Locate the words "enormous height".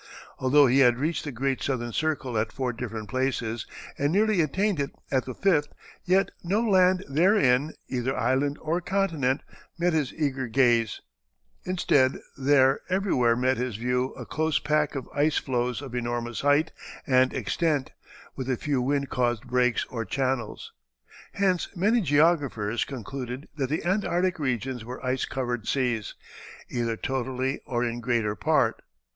15.93-16.71